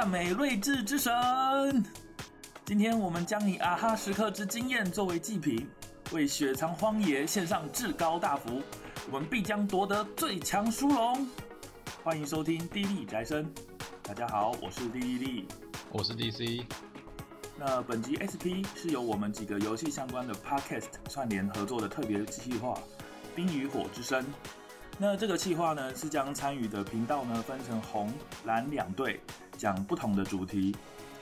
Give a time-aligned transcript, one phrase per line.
[0.00, 1.12] 赞美睿智之神。
[2.64, 5.68] 今天我们将以阿哈时刻之经验作为祭品，
[6.10, 8.62] 为雪藏荒野献上至高大福，
[9.10, 11.28] 我们必将夺得最强殊荣。
[12.02, 13.52] 欢迎收听滴滴宅生，
[14.02, 15.48] 大家好，我是滴滴滴，
[15.92, 16.64] 我是 DC。
[17.58, 22.72] 那本集 SP 是由我们几个游戏相关的 Podcast 串联合作的特别计划
[23.36, 24.22] 《冰与火之声》。
[24.96, 28.10] 那这个计划呢，是将参与的频道呢分成红
[28.46, 29.20] 蓝两队，
[29.60, 30.74] 讲不同的主题。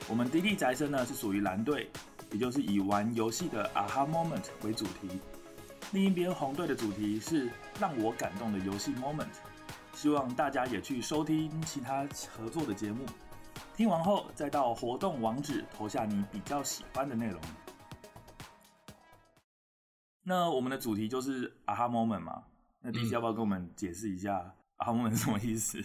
[0.07, 1.91] 我们滴滴宅生呢是属于蓝队，
[2.31, 5.09] 也就是以玩游戏的 aha moment 为主题。
[5.91, 9.27] 另一边红队的主题是让我感动的游戏 moment。
[9.93, 13.05] 希望大家也去收听其他合作的节目，
[13.75, 17.41] 听完后再到活动网址投下你比较喜欢的内容。
[20.23, 22.43] 那我们的主题就是 aha moment 嘛。
[22.79, 25.83] 那 DC 要不要跟我们解释一下 aha moment 是什么意思？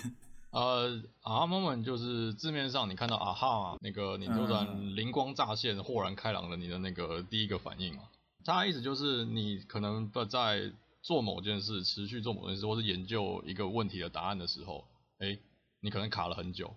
[0.55, 8.03] 呃，aha moment 就是字面上你看到 aha 那个你突然灵光乍现、豁然开朗了你的那个第一个反应嘛。
[8.45, 10.71] 它意思就是你可能不在
[11.03, 14.85] 做某件事，持续做某件事，或是研究一个问题的答案的时候，
[15.19, 15.37] 哎，
[15.81, 16.77] 你可能卡了很久，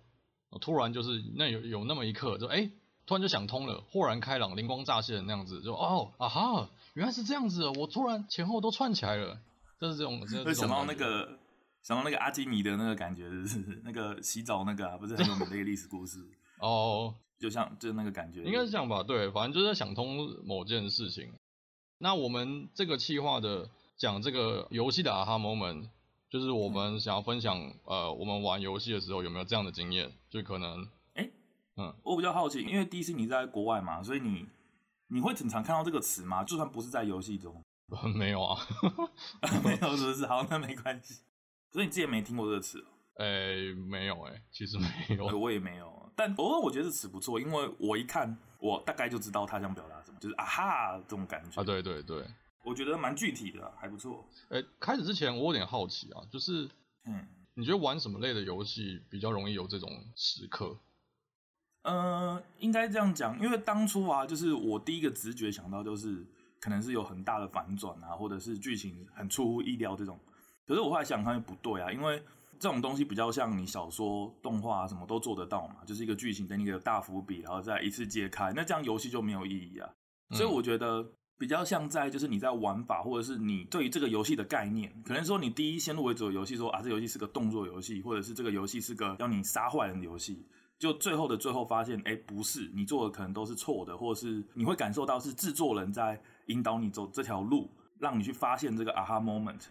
[0.59, 2.71] 突然就是那有有那么一刻，就哎，
[3.05, 9.39] 突然就想通了，豁然开朗，灵光乍现那样子，就哦，aha，原来是这样子，我突然前后都串起来了。
[9.79, 11.37] 就是这种，会、就是、想到那个
[11.87, 16.19] 想到那个阿基米德那个感觉，就是那个洗澡那个、啊，不是很有名的一个历史故事
[16.59, 19.01] 哦，就像就是那个感觉，应该是这样吧？
[19.03, 21.31] 对，反正就是在想通某件事情。
[21.99, 25.87] 那我们这个企划的讲这个游戏的 aha moment，
[26.29, 30.11] 就是我们想要分享，嗯、呃，我们玩游戏的时候有没有这样的经验？
[30.29, 31.31] 就可能，哎、欸，
[31.77, 34.45] 嗯，我比较好奇，因为第一次你在国外嘛，所以你
[35.07, 36.43] 你会经常看到这个词吗？
[36.43, 37.63] 就算不是在游戏中。
[38.13, 38.59] 没有啊，
[39.63, 40.25] 没有是不是？
[40.25, 41.21] 好，那没关系。
[41.71, 42.83] 所以你之前没听过这个词？
[43.15, 46.11] 哎、欸，没有哎、欸，其实没有， 我也没有。
[46.15, 51.63] 但偶尔我觉得这词不错，因为我一看，我大概就知道他想表达什么，就是啊哈这种感觉啊。
[51.63, 52.25] 对对对，
[52.63, 54.27] 我觉得蛮具体的，还不错。
[54.49, 56.69] 哎、欸，开始之前我有点好奇啊，就是
[57.05, 60.79] 嗯，你觉得玩什么类的游戏比较容易有这种时刻？
[61.83, 66.25] 呃，应该这样讲，因为当初啊，就是我第一个直觉想到就是。
[66.59, 70.19] 可能是有很大的反转啊，或者是剧情很出乎意料这种。
[70.67, 72.21] 可是我后来想看不对啊，因为
[72.59, 79.89] 这种东西比较像你小说、动画啊，什么都做得到嘛，就是一个剧情给你一个大伏笔，然后再一次揭开，那这样游戏就没有意义啊。
[80.31, 81.05] 所以我觉得
[81.37, 90.45] 比较像在就是你在玩法，或者是你对于这个游戏的概念，可能说你第一先入为主的游戏说啊，这游戏是个动作游戏，或者是这个游戏是个要你杀坏人的游戏。
[90.79, 97.67] 就最后的最后发现，哎，不是，你做的可能都是错的，或者是你会感受到是制作人在引导你走这条路，
[97.97, 99.61] 让你去发现这个 aha moment。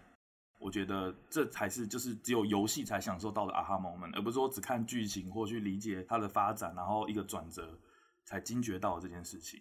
[0.58, 7.78] 我觉得这才是就是只有游戏才享受到的 aha moment，而不是说只看剧情或去理解它的发展，然后一个转折
[8.24, 9.60] 才惊觉到这件事情。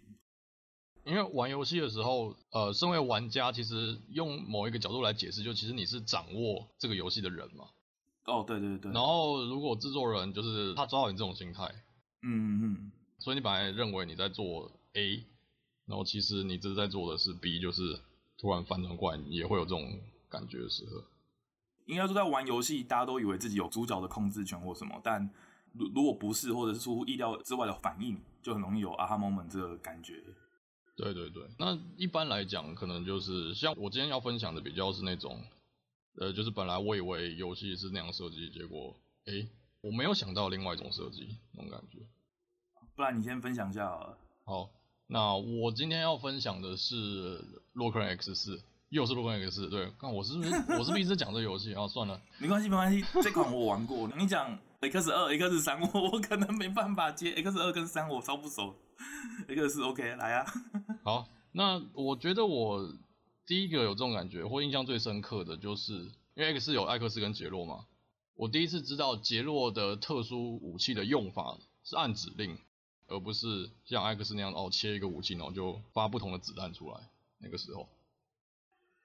[1.03, 7.65] 因为玩游戏的时候，呃，身为玩家，其实用某一个角度来解释，就其实你是掌握这个游戏的人嘛。
[8.25, 8.91] 哦，对对对。
[8.91, 11.63] 然后，如果制作人就是他抓到你这种心态，
[12.23, 15.23] 嗯嗯，所以你本来认为你在做 A，
[15.85, 17.99] 然后其实你这是在做的是 B，就是
[18.39, 19.99] 突然反转过来，也会有这种
[20.39, 21.03] 感觉的时候。
[21.85, 25.29] 应该说，在玩游戏，大家都以为自己有主角的控制权或什么，但
[25.73, 30.23] 如如果不是，或者是出乎意料之外的反应，就很容易有 aha moment 这个感觉。
[30.95, 35.41] 对对对，那一般来讲，可能就是像我今天要分享的，比较是那种。
[36.17, 38.95] 呃，就是本来我以为游戏是那样设计，结果，
[39.25, 39.49] 诶，
[39.81, 41.99] 我没有想到另外一种设计，那种感觉。
[42.95, 44.17] 不然你先分享一下好了。
[44.45, 44.69] 好，
[45.07, 47.43] 那我今天要分享的是
[47.73, 51.87] 洛克人 X 四，又是洛克人 X 四，对，看我是不是我是不是一直讲这个游戏啊？
[51.87, 54.07] 算了， 没关系没关系，这款我玩过。
[54.17, 58.75] 你讲 X 二、X 三，我我可能没办法接 X 二跟三，我超不熟。
[59.47, 60.45] X 四 OK，来啊。
[61.03, 62.93] 好，那我觉得我。
[63.47, 65.93] 第一个有这种感觉或印象最深刻的就是，
[66.33, 67.85] 因为 X 有艾克斯跟杰洛嘛，
[68.33, 72.57] 我第一次知道杰洛的特殊武器的用法是按指令，
[73.05, 76.99] 而不是像艾克斯那样哦切一个武器然后就发不同的子弹出来。
[77.37, 77.87] 那个时候，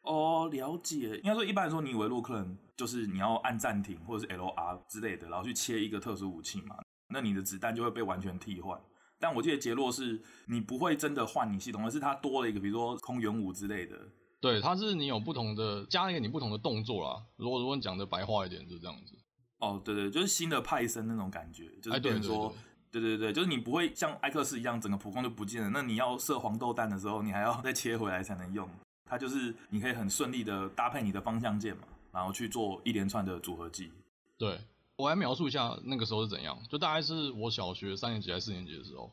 [0.03, 1.17] 哦，了解。
[1.17, 6.77] 应该说一般来说，你以为洛克人就是你要按暂停或者是 LR 之类的，然后去切一个特殊武器嘛，
[7.09, 8.81] 那你的子弹就会被完全替换。
[9.19, 13.97] 但我记得杰洛是你不会真的换你系统，而是它多了一个，比如说空元武之类的。
[14.41, 17.23] 对，它是你有不同的加一个你不同的动作啦。
[17.37, 19.15] 如果如果你讲的白话一点，就是这样子。
[19.59, 22.55] 哦，对对，就是新的派生那种感觉，就是变成说，哎、
[22.91, 25.69] 对，对，对，对对对，就是你不会像艾克斯一样整个普攻就不见了。
[25.69, 28.67] 那你要射黄豆弹的时候，你还要再切回来才能用。
[29.11, 33.91] 它就是你可以很顺利的搭配你的方向键嘛，然后去做一连串的组合技。
[34.39, 34.61] 对，
[34.95, 39.11] 我来描述一下那个时候是怎样，就大概是我小学三年级还是四年级的时候，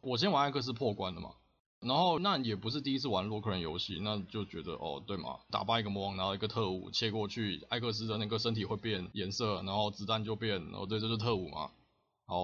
[0.00, 1.32] 我先玩艾克斯破关的嘛。
[1.80, 11.70] 然后那也不是第一次玩洛克人游戏，那就觉得哦，对嘛，打败一个魔王，然后一个特务切过去，艾克斯的那个身体会变颜色，然后子弹就变，哦对，这是特务嘛。
[12.24, 12.38] 好，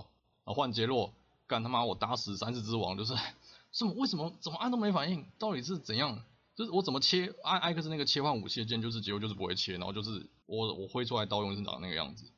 [0.44, 1.10] 然后换杰洛，
[1.46, 3.14] 干他妈我打死三世之王，就是
[3.72, 6.22] 什么为什么怎么按都没反应，到底是怎样？
[6.60, 12.30] 就是我怎么切按艾克斯那个切换武器的键，就是结果就是不会切，然后就是我我挥出来刀用是长那个样子。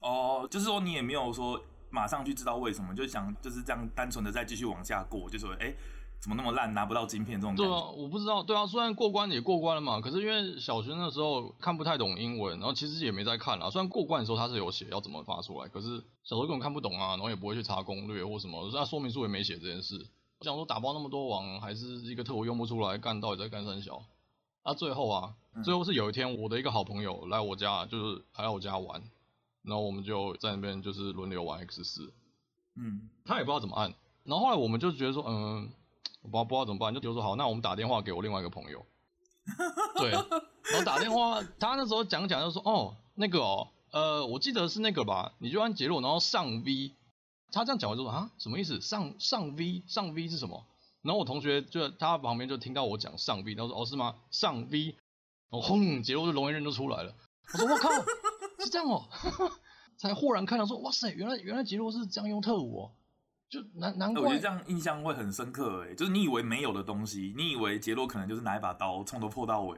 [0.00, 5.66] 哦，就是说你也没有说马上去知道为什么，就想就是这样单纯的再继续往下过，就说哎。
[5.66, 5.76] 诶
[6.22, 7.56] 怎么那么烂，拿不到晶片这种？
[7.56, 8.42] 对啊，我不知道。
[8.42, 13.70] 对啊，虽然过关也过关了嘛，可是因为小学那时候看不太懂英文，然后其实也没在看啦。
[13.70, 20.08] 虽然过关的时候他是有写要怎么发出来，可是小时候根本看不懂啊，然后也不会去查攻略或什么，那说明书也没写这件事。
[20.40, 24.02] 我想说打包那么多网，还是一个特务用不出来，干到底在干三小。
[24.62, 29.02] 啊，最后啊，最后是有一天我的一个好朋友来我家，就是来我家玩，
[29.62, 32.12] 然后我们就在那边就是轮流玩 X 四。
[32.76, 33.94] 嗯，他也不知道怎么按，
[34.24, 35.70] 然后后来我们就觉得说，嗯。
[36.22, 38.84] 我不知道不知道怎么办，就比如说好，那我们打电话给我另外一个朋友，
[39.96, 40.10] 对，
[40.70, 46.92] 然后打电话，他那时候讲讲就说，哦，那个哦，呃，我记得是那个吧，你就按杰洛，然后上 V，
[47.52, 48.80] 他这样讲完之后啊，什么意思？
[48.80, 50.66] 上上 V 上 V 是什么？
[51.02, 54.14] 然后我同学就他旁边就听到我讲上 V，他说哦是吗？
[54.30, 54.86] 上 V，
[55.50, 57.14] 然后轰，杰洛就龙纹身就出来了，
[57.54, 57.88] 我说我靠，
[58.62, 59.08] 是这样哦，
[59.96, 62.92] 才豁然看到说，哇塞，原来原来杰洛是这样用特务哦。
[63.48, 69.76] 就难难怪，我觉得这样印象会很深刻诶，就是你以为没有的东西，你以为杰洛可能就是拿一把刀从头破到尾，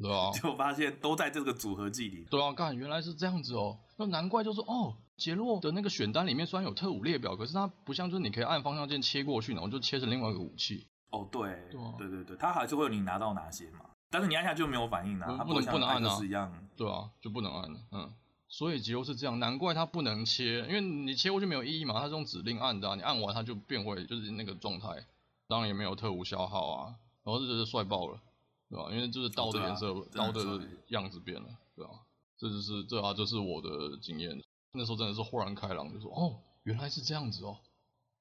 [0.00, 2.24] 对啊，就发现都在这个组合技里。
[2.30, 10.86] 对啊，干，原来是这样子哦，那难怪就是哦，杰洛的那个选单里面虽然有特务列表，可是它不像就是你可以按方向键切过去，然后就切成另外一个武器。
[11.10, 18.12] 哦，对，对啊，对对对，它还是会有你拿到哪些嘛，但是你按下就没有反应啊，它不能不能按啊，一样，对啊，就不能按了，嗯。
[18.50, 25.04] 所以杰洛是这样，难怪它不能切，因为你切过去没有意义嘛，它是用指令按的，啊，你按完它就变回就是那个状态，
[25.46, 26.94] 当然也没有特务消耗啊，
[27.24, 28.18] 然后这就是帅爆了，
[28.70, 28.88] 对吧？
[28.90, 31.90] 因为就是刀的颜色，啊、刀的样子变了，对吧？
[32.38, 34.42] 这就是这啊，这是我的经验，
[34.72, 37.56] 那时候真的是豁然开朗，就说哦，原来是这样子哦，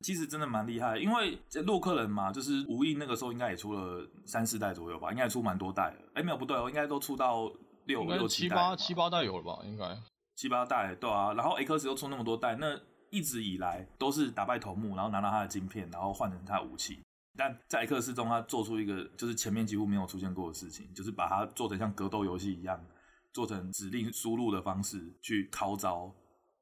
[0.02, 7.52] 其实真的蛮厉害，因为洛克人嘛，就是无印那个时候应该也出了三四代左右吧，应该也出蛮多代了，哎，没有不对哦，应该都出到
[7.86, 9.86] 六六七七八七八代有了吧，应该。
[10.36, 12.80] 七八代对啊，然后 X 又出那么多代，那
[13.10, 17.00] 一直以来都是打败头目，然后拿到他的晶片，然后换成他的武器。
[17.36, 22.80] 但在 X 中，他做出一个就是前面几乎没有出现过的事情，就是把它做成像格斗游戏一样，
[23.34, 26.14] 做成指令输入的方式去掏招，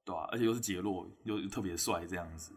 [0.06, 0.30] 对吧、啊？
[0.31, 2.54] 而且又是杰洛，又特别帅这样子。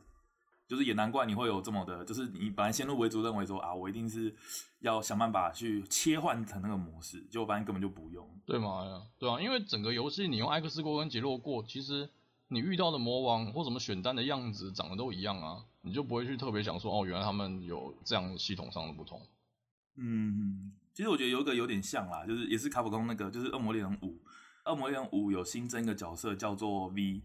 [0.69, 4.37] 就是也难怪你会有这么的，就是你本来先入为主认为说啊，我一定是
[4.81, 9.03] 要想办法去切换成那个模式，结果发现根本就不用，对吗？
[9.19, 12.11] 对啊，因为整个游戏你用艾克斯过跟杰洛过，其实
[12.49, 19.19] 你遇到的魔王或什么选单的样子长得都一样啊，你就不会去特别想说哦，原来他们有这样系统上的不同。
[19.97, 24.19] 嗯，其实我觉得有一个有点像啦，就是也是卡普空那个，就是恶魔猎人五，
[24.67, 27.23] 恶魔猎人五有新增一个角色叫做 V。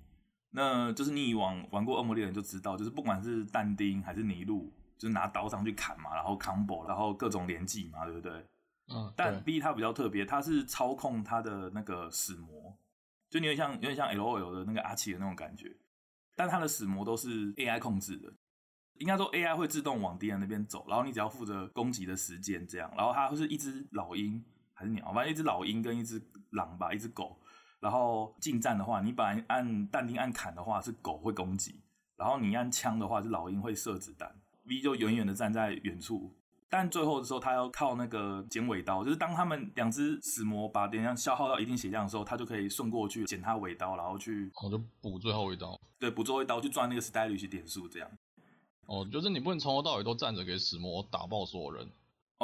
[0.55, 8.31] 那就是你以往玩过恶魔猎人就知道，就是不管是但丁还是尼禄，就是拿刀上去砍嘛，然后 combo，然后各种连技嘛，对不对？
[8.89, 9.11] 嗯。
[9.15, 12.77] 但 B 它比较特别，它是操控它的那个死魔，
[13.31, 15.75] 就有点像有点像 LOL 的那个阿奇的那种感觉，
[16.35, 18.31] 但它的死魔都是 AI 控制的，
[18.99, 27.39] 应该说 AI 会自动往敌人那边走，然后你只要负责攻击的时间这样，然后它会是一只老鹰还是鸟，反正一只老鹰跟一只狼吧，一只狗。
[27.83, 31.81] 然后近战的话，你本来按但丁按砍的话是狗会攻击，
[32.15, 36.33] 然后你按枪的话是老鹰会射子弹，V 就远远的站在远处，
[36.69, 48.09] 但最后的时候他要靠那个剪尾刀，就是当他们两只死魔把点样消耗到一定血量的时候，他就可以顺过去剪他尾刀，然后去我就补最后一刀，对，补最后一刀去赚那个 stylish 点数这样。
[48.85, 51.85] 哦，就是你不能从头到尾都站着给死魔打爆所有人。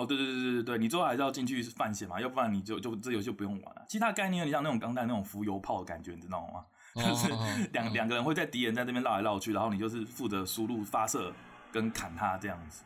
[0.01, 3.86] 哦，对对对对对对，你最后还是要进去犯险嘛，要不然你就就这游戏就不用玩了。
[3.88, 6.65] 其实它概念有点像那种钢弹那种浮游炮的感觉，你知道吗？
[6.96, 11.32] 就、哦、是两、哦、两个人会在敌人在这边绕来绕去，然后你就是负责输入、发射
[11.72, 12.84] 跟砍他这样子。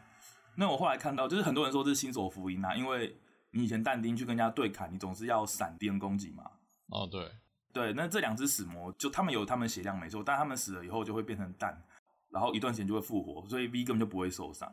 [0.56, 3.18] 那我后来看到，就是很多人说这是新手福音啊，因为
[3.52, 6.44] 你以前但丁去跟人家对砍，你总是要闪敌人攻击嘛。
[6.90, 7.32] 哦，对
[7.72, 11.82] 对，那这两只死魔就他们有他们血量没错，但他们死了以后就会变成蛋，
[12.30, 14.70] 然后一段时间就会复活，所以 V 根本就不会受伤。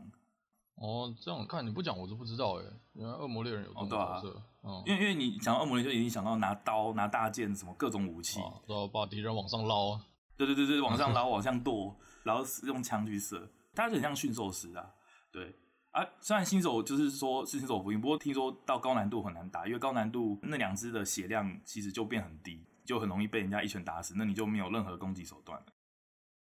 [0.80, 4.28] 哦，这样看你不讲我都不知道哎，原来恶魔猎人有这种角色。
[4.28, 9.98] 哦对啊、嗯，因为因为你讲恶魔猎人就已经想到拿刀、拿大剑什么各种武器，然后把敌人往上捞。
[10.38, 14.90] 对对对对，往上捞，往上剁，然后用枪去射，他就很像驯兽师啊。
[15.30, 15.54] 对
[15.90, 25.66] 啊，虽然新手就是说是新手福音，不过听说到高难度很难打，因为高难度那两只的血量其实就变很低，就很容易被人家一拳打死，那你就没有任何攻击手段了。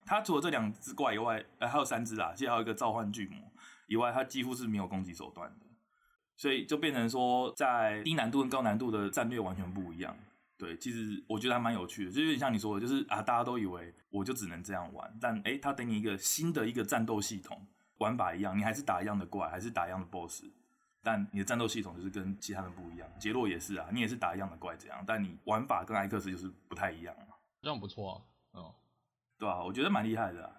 [0.05, 3.39] 他除了这两只怪以外，呃，还有三只啊，其实还有一个召唤巨魔
[3.87, 5.67] 以外，他几乎是没有攻击手段的，
[6.37, 10.17] 所以就变成说，在低难度跟高难度的战略完全不一样。
[10.57, 17.67] 对，其实我觉得还蛮有趣的，就有点像你说的，就是啊，大家都以为我就只能这样玩，但诶，他给你一个新的一个战斗系统，
[17.99, 20.45] 玩法一样，你还是打一样的怪，还是打一样的 BOSS，
[21.03, 23.09] 但你的战斗系统就是跟其他人不一样。
[23.19, 27.15] 杰洛也是啊，你也是打一样的怪这样，但你玩法跟艾克斯就是不太一样。
[27.61, 28.23] 这样不错啊，
[29.35, 30.53] 嗯，对啊，我觉得蛮厉害的啊。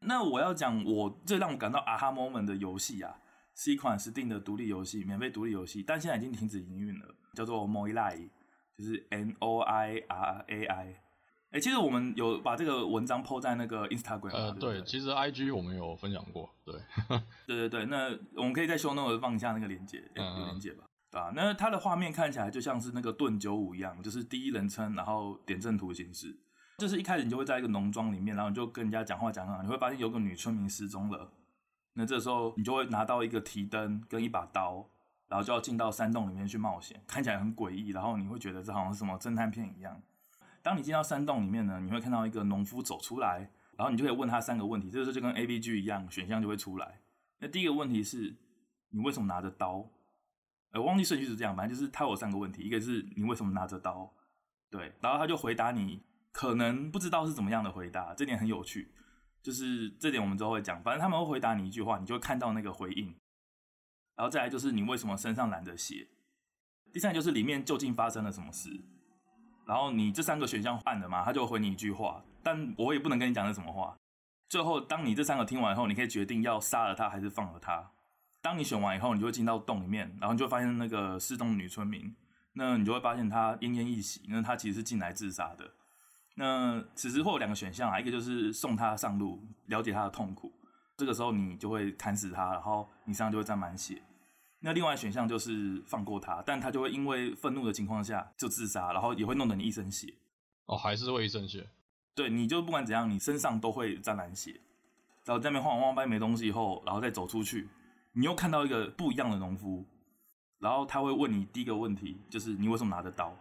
[0.00, 3.18] 那我要讲我最让我感到啊哈 moment 的游戏啊，
[3.54, 8.30] 是一款 Steam 的独立游戏，免费独立游戏，但现在已经停止营运了，叫做 Noirrai。
[8.78, 11.00] 就是 N O I R A I，哎、
[11.50, 14.30] 欸，其实我们有把这个文章 po 在那个 Instagram。
[14.30, 16.76] 呃，对，对，其实 I G 我们有分享过，对，
[17.44, 21.32] 对对对，那我们可以在 show note 放一下那个链接，有链接吧，对吧？
[21.34, 26.36] 那它的画面看起来就像是那个盾九五一样，就是第一人称，然后点阵图形式，
[26.78, 31.30] 就是一开始你就会在一个农庄里面，然后你就跟人家讲话讲话，你会发现有个女村民失踪了，
[31.92, 34.88] 那这时候你就会拿到一个提灯跟一把刀。
[35.30, 37.90] 然后就要进到山洞里面去冒险，看起来很诡异。
[37.90, 40.00] 然后你会觉得这好像是什么侦探片一样。
[40.62, 44.90] 当你进到山洞里面呢，你会看到一个农夫走出来，然后你就可以问他三个问题。
[44.90, 47.00] 这个时候就跟 A B G 一样，选项就会出来。
[47.40, 48.34] 那第一个问题是，
[48.88, 49.84] 你为什么拿着刀？
[50.70, 54.10] 呃，忘记顺序是这样，反正就是他有三个问题，一个是你为什么拿着刀？
[54.70, 56.00] 对，然后他就回答你，
[56.32, 58.92] 可能不知道是怎么样的回答，这点很有趣。
[59.42, 63.14] 就是这点我们之后会讲，反正他们会回答你一句话，你就会看到那个回应。
[64.16, 66.08] 然后再来就是你为什么身上染着血？
[66.92, 68.84] 第三就是里面究竟发生了什么事？
[69.66, 73.96] 然后你这三个选项按了嘛，他就回你一句话，但我也不能跟你讲是什么话。
[74.48, 77.90] 最后，当你这三个听完以后，你可以决定要杀了他还是放了他。
[78.40, 82.16] 当你选完以后，你就会进到洞里面，然后你就会发现那个失踪女村民，
[82.54, 85.74] 那你就会发现她奄奄一息，那她其实是进来自杀的。
[86.40, 90.52] 那此时会有两个选项啊，一个就是送他上路，了解他的痛苦，
[90.96, 94.00] 这个时候你就会砍死他，然后你身上就会沾满血。
[94.60, 100.14] 那另外选项就是放过他，但他就会因为愤怒的情况下就自杀，然后也会弄得你一身血。
[100.66, 101.68] 哦，还是会一身血。
[102.14, 104.60] 对，你就不管怎样，你身上都会沾满血。
[105.24, 107.68] 然后在那边晃晃晃，发现没东西以后，然后再走出去，
[108.12, 109.84] 你又看到一个不一样的农夫，
[110.60, 113.36] 然后他会问你第一个问题，就是你为什么拿着刀？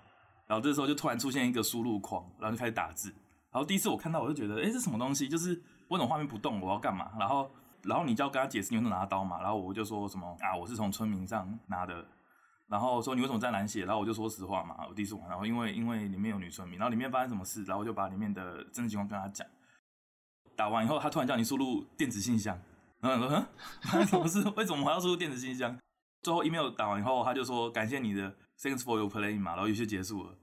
[0.48, 3.10] 然后这时候就突然出现一个输入框，然后就开始打字。
[3.52, 5.30] 然后第一次我看到，我就觉得，哎，这什么东西？
[5.30, 5.50] 就是
[5.90, 6.60] 为什么画面不动？
[6.60, 7.12] 我要干嘛？
[7.20, 7.52] 然后。
[7.84, 12.04] 然后你就要跟他解释你为什么拿刀嘛，然后我就说什么啊，我是从村民上拿的，
[12.68, 19.48] 然后说你为什么在染血，然后我就说实话嘛，我第一次玩，然后因为因为里面有女村民，然后里面发生什么事，然后我就把里面的真实情况跟他讲。
[20.56, 22.60] 打完以后，他突然叫你输入电子信箱，
[23.00, 23.46] 然后你说，
[23.84, 24.44] 发生什么事？
[24.58, 25.78] 为什么还要输入电子信箱？
[26.24, 30.36] 最后 email 打完以后，他就说感谢你的 thanks for your playing 嘛，然后游戏结束了。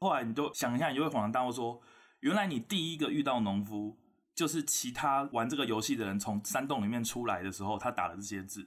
[0.00, 1.80] 后来你就想一下，你就会恍然大悟说，
[2.20, 3.98] 原来你第一个遇到农夫。
[4.32, 8.66] 就是其他玩这个游戏的人从山洞里面出来的时候，他打了这些字，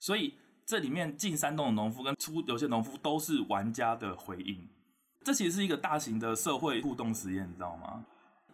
[0.00, 0.34] 所以
[0.66, 4.68] 这里面进山洞的农夫跟出游戏农夫都是玩家的回应。
[5.22, 8.04] 这其实是一个大型的社会互动实验，你知道吗？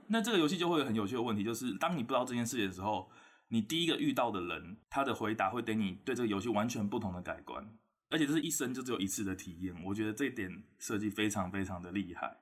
[0.09, 3.09] 那这个游戏就会有很有趣的问题，就是当你不知道这件事情的时候，
[3.49, 7.67] 你第一个遇到的人，他的回答会给你对这个游戏完全不同的改观，
[8.11, 9.75] 而且这是一生就只有一次的体验。
[9.85, 12.37] 我觉得这一点设计非常非常的厉害。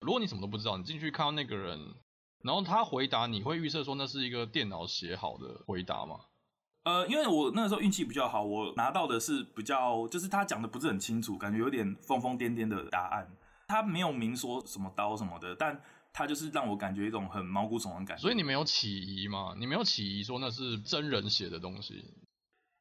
[0.00, 1.94] 如果你什么都不知道，你进去看到那个人。
[2.42, 6.20] 然后他回答，你会预设说那是一个电脑写好的回答吗？
[6.84, 13.28] 呃，因为我那个时候运气比较好，我拿到的是比较，就是他讲的不是很清楚，感觉有点疯疯癫癫的答案。
[13.66, 18.22] 他没有明说什么刀什么的，但他就是让我感觉一种很毛骨悚然的感觉。
[18.22, 19.56] 所以你没有起疑吗？
[19.58, 22.04] 你没有起疑说那是真人写的东西？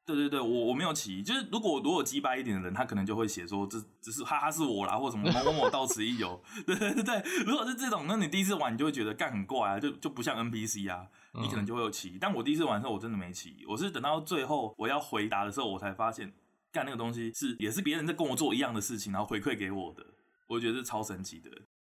[0.06, 6.40] 对对对，我我没有起疑，就是如果如果鸡掰一点的人，他可能就会写说这只是哈哈是我啦，或什么某某某到此一游。
[6.68, 11.08] 对对对，如果是这种，那你第一次玩你就会觉得干很怪啊，就就不像 NPC 啊，
[11.42, 12.18] 你可能就会有起疑。
[12.18, 16.32] 嗯、但我第一次玩的时候，我真的没起疑，我是等到最后我要回答的时候，我才发现
[16.72, 20.06] 干那个东西是也是别人在跟我做一样的事情，然后回馈给我的，
[20.46, 21.50] 我觉得是超神奇的。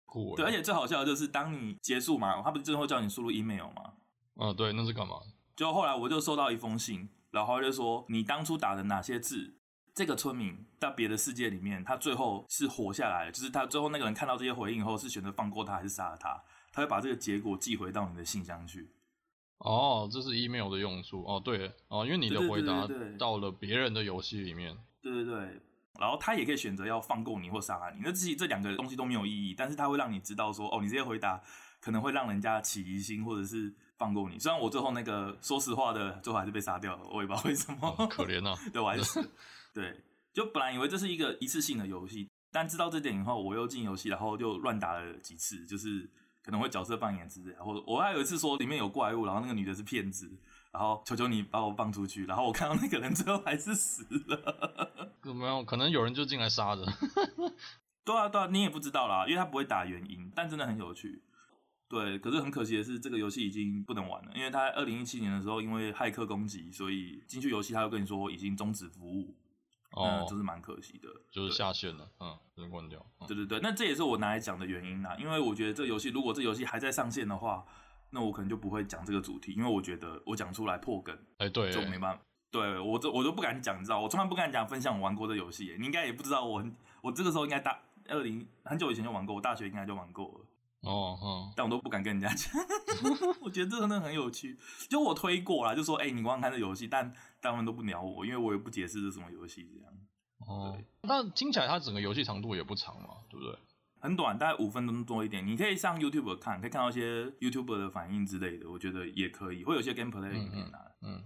[0.04, 0.34] 酷。
[0.34, 3.92] 对，而且最好笑的就是当你结束嘛，他不是最后叫你输入 email 吗？
[4.36, 5.14] 啊，对，那是干嘛？
[5.54, 7.08] 就后来我就收到一封信。
[7.30, 9.54] 然后就说，你当初打的哪些字，
[9.94, 16.42] 这个村民在别的世界里面，他最后是活下来的，就是他最后那个人看到这些回应以后，是选择放过他还是杀了他？
[16.72, 18.90] 他会把这个结果寄回到你的信箱去。
[19.58, 21.22] 哦，这是 email 的用处。
[21.24, 24.76] 哦，对，哦，因为你的回答到了别人的游戏里面。
[25.00, 25.60] 对对对。
[26.00, 28.00] 然后他也可以选择要放过你或杀了你。
[28.02, 31.40] 那自己这两个东西都没有意义，但是他会让你知道说，哦，你这些回答
[31.80, 33.72] 可能会让人家起疑心，或者是。
[34.00, 39.22] 放过你，虽然我最后那个说实话的最后还是被杀掉了，我也不知道为什么，可怜啊， 对，我还是
[39.74, 40.00] 对，
[40.32, 46.08] 就本来以为这是一个一次性的游戏，但知道这点以后，我又进游戏，然后又乱打了几次，就是
[46.42, 47.62] 可能会角色扮演之类的。
[47.62, 50.32] 或者我还有一次说里面有怪物，然后那个女的是骗子，
[50.72, 55.12] 然后求求你把我放出去，然后我看到那个人最后还是死了。
[55.22, 56.86] 没有，可能有人就进来杀的。
[58.02, 61.22] 对啊，对啊，你也不知道啦，因为他不会打原因，但真的很有趣。
[61.90, 69.36] 对，可是很可惜的是，这个游戏已经不能玩了，因为他在二零一七年的时候，因为骇客攻击，所以进去游戏他又跟你说已经终止服务。
[69.90, 73.04] 哦，这是蛮可惜的，就是下线了，嗯，只能关掉。
[73.18, 77.66] 嗯、对对对，那这也是我拿来讲的原因啦，因为我觉得这游戏如果这游戏还在上线的话，
[78.10, 82.22] 那我可能就不会讲这个主题，因为我觉得我讲出来破梗，哎，对，就没办法。
[82.52, 86.64] 对我这我都不敢讲，你知道，我从来不敢讲分享我玩过的游戏，你应该也不知道我
[87.02, 90.46] 我这个时候应该大二零很久以前就玩过，我大学应该就玩过了。
[90.82, 92.52] 哦，哦，但我都不敢跟人家讲，
[93.42, 94.58] 我觉得这真的很有趣。
[94.88, 99.92] 就我推过啦，就说，哎、欸，你光看这游戏，但大部分都不鸟我，因为我也不解释是什么游戏这样。
[100.46, 103.58] 哦，那听起来它整个游戏长度也不长嘛，对不对？
[104.00, 105.46] 很短，大概五分钟多一点。
[105.46, 110.80] 你可以上 YouTube 看，可以看到一些 YouTuber 的反应之类的，我觉得也可以，会有些 Gameplay 的影片啊。
[111.02, 111.24] 嗯，嗯，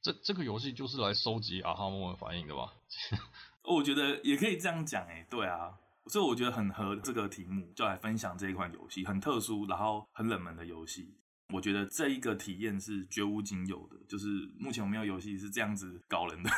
[0.00, 2.72] 这这个游戏就是来收集阿哈 moment 反应的吧？
[3.68, 5.74] 我觉得也可以这样讲，哎，对啊。
[6.06, 11.14] 所以我觉得很合这个题目，就来分享这一款游戏，很特殊，然后很冷门的游戏。
[11.52, 14.26] 我觉得这一个体验是绝无仅有的，就是
[14.58, 16.50] 目前我没有游戏是这样子搞人的。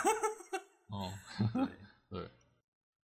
[0.88, 1.12] 哦，
[1.54, 1.66] 对
[2.20, 2.30] 对，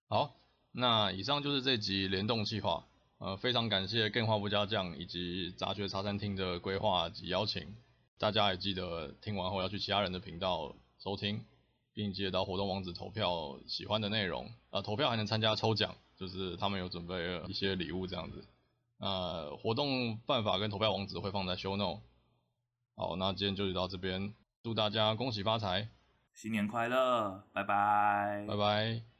[0.09, 0.35] 好，
[0.73, 2.87] 那以上就是这集联动计划，
[3.19, 7.77] 呃，非常感谢 Game 话不加酱以及杂学茶餐厅的规划及邀请，
[8.19, 11.45] 大家也记得听完后要去其他人的频道收听，
[11.93, 15.95] 并记得到活动网址投票喜欢的内容，啊、呃，投票还能参加抽奖。
[16.23, 18.45] 就是他们有准备一些礼物这样子，
[18.99, 22.01] 呃，活动办法跟投票网址会放在 show note。
[22.95, 25.89] 好，那今天就到这边，祝大家恭喜发财，
[26.33, 29.12] 新年快乐，拜拜，拜拜。